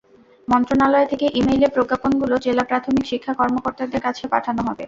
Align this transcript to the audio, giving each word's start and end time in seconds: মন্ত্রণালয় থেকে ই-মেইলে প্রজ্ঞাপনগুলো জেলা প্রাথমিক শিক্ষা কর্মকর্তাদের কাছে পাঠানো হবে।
মন্ত্রণালয় 0.47 1.07
থেকে 1.07 1.25
ই-মেইলে 1.31 1.67
প্রজ্ঞাপনগুলো 1.69 2.35
জেলা 2.45 2.63
প্রাথমিক 2.63 3.05
শিক্ষা 3.11 3.33
কর্মকর্তাদের 3.39 4.01
কাছে 4.05 4.23
পাঠানো 4.33 4.61
হবে। 4.61 4.79